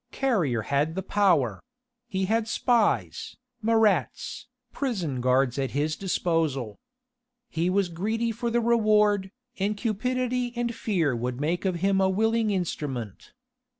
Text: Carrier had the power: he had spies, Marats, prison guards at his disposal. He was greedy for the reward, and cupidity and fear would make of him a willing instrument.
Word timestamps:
Carrier 0.11 0.63
had 0.63 0.95
the 0.95 1.03
power: 1.03 1.61
he 2.07 2.25
had 2.25 2.47
spies, 2.47 3.37
Marats, 3.61 4.47
prison 4.73 5.21
guards 5.21 5.59
at 5.59 5.69
his 5.77 5.95
disposal. 5.95 6.79
He 7.49 7.69
was 7.69 7.87
greedy 7.87 8.31
for 8.31 8.49
the 8.49 8.61
reward, 8.61 9.29
and 9.59 9.77
cupidity 9.77 10.53
and 10.55 10.73
fear 10.73 11.15
would 11.15 11.39
make 11.39 11.65
of 11.65 11.75
him 11.85 12.01
a 12.01 12.09
willing 12.09 12.49
instrument. 12.49 13.33